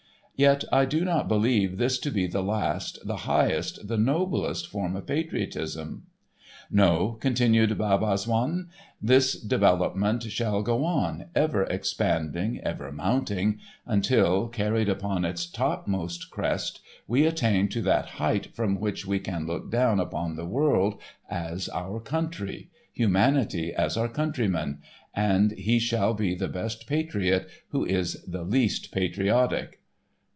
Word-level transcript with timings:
Yet 0.33 0.63
I 0.71 0.85
do 0.85 1.05
not 1.05 1.27
believe 1.27 1.77
this 1.77 1.99
to 1.99 2.09
be 2.09 2.25
the 2.25 2.41
last, 2.41 2.97
the 3.05 3.17
highest, 3.29 3.87
the 3.87 3.95
noblest 3.95 4.65
form 4.67 4.95
of 4.95 5.05
patriotism. 5.05 6.07
"No," 6.71 7.11
continued 7.19 7.77
Bab 7.77 7.99
Azzoun, 8.01 8.69
"this 8.99 9.39
development 9.39 10.23
shall 10.31 10.63
go 10.63 10.83
on, 10.83 11.25
ever 11.35 11.65
expanding, 11.65 12.59
ever 12.61 12.91
mounting, 12.91 13.59
until, 13.85 14.47
carried 14.47 14.89
upon 14.89 15.25
its 15.25 15.45
topmost 15.45 16.31
crest, 16.31 16.81
we 17.07 17.27
attain 17.27 17.67
to 17.67 17.81
that 17.83 18.05
height 18.15 18.47
from 18.55 18.79
which 18.79 19.05
we 19.05 19.19
can 19.19 19.45
look 19.45 19.69
down 19.69 19.99
upon 19.99 20.35
the 20.37 20.47
world 20.47 20.99
as 21.29 21.69
our 21.69 21.99
country, 21.99 22.71
humanity 22.91 23.71
as 23.75 23.95
our 23.95 24.09
countrymen, 24.09 24.79
and 25.13 25.51
he 25.51 25.77
shall 25.77 26.15
be 26.15 26.33
the 26.33 26.47
best 26.49 26.87
patriot 26.87 27.47
who 27.69 27.85
is 27.85 28.23
the 28.25 28.41
least 28.43 28.91
patriotic." 28.91 29.77